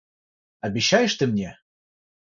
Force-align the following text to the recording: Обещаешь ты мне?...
Обещаешь 0.61 1.13
ты 1.19 1.27
мне?... 1.27 1.59